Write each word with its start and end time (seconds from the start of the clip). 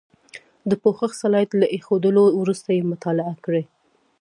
د 0.69 0.71
پوښښ 0.83 1.11
سلایډ 1.21 1.51
له 1.61 1.67
ایښودلو 1.75 2.23
وروسته 2.41 2.69
یې 2.75 2.89
مطالعه 2.93 3.35
کړئ. 3.45 3.63